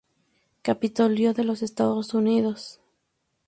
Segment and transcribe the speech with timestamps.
[0.63, 2.79] Capitolio de los Estados Unidos